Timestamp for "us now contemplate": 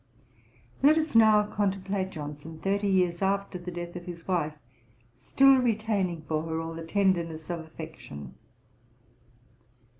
0.97-2.09